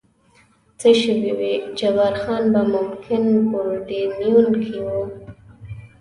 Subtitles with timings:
[0.79, 4.87] څه شوي وي، جبار خان به ممکن په پورډینون کې و.